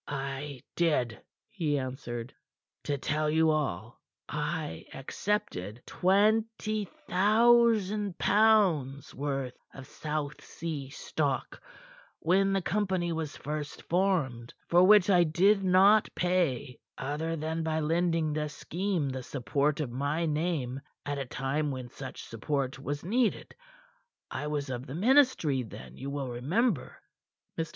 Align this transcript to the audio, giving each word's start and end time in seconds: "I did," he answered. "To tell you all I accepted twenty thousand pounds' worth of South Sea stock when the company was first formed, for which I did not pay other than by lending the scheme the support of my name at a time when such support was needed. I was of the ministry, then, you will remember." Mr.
"I 0.07 0.63
did," 0.75 1.21
he 1.51 1.77
answered. 1.77 2.33
"To 2.85 2.97
tell 2.97 3.29
you 3.29 3.51
all 3.51 4.01
I 4.27 4.87
accepted 4.95 5.83
twenty 5.85 6.85
thousand 7.07 8.17
pounds' 8.17 9.13
worth 9.13 9.55
of 9.75 9.85
South 9.85 10.43
Sea 10.43 10.89
stock 10.89 11.61
when 12.17 12.51
the 12.51 12.63
company 12.63 13.13
was 13.13 13.37
first 13.37 13.83
formed, 13.83 14.55
for 14.67 14.81
which 14.83 15.07
I 15.11 15.23
did 15.23 15.63
not 15.63 16.09
pay 16.15 16.79
other 16.97 17.35
than 17.35 17.61
by 17.61 17.79
lending 17.79 18.33
the 18.33 18.49
scheme 18.49 19.07
the 19.09 19.21
support 19.21 19.79
of 19.79 19.91
my 19.91 20.25
name 20.25 20.81
at 21.05 21.19
a 21.19 21.25
time 21.25 21.69
when 21.69 21.89
such 21.91 22.23
support 22.23 22.79
was 22.79 23.03
needed. 23.05 23.53
I 24.31 24.47
was 24.47 24.71
of 24.71 24.87
the 24.87 24.95
ministry, 24.95 25.61
then, 25.61 25.95
you 25.95 26.09
will 26.09 26.31
remember." 26.31 26.97
Mr. 27.55 27.69